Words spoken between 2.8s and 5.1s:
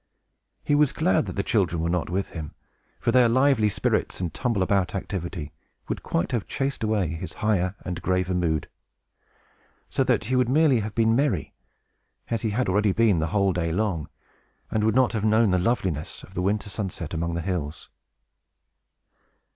for their lively spirits and tumble about